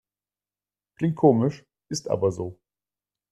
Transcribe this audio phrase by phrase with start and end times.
[0.95, 2.59] Klingt komisch, ist aber so.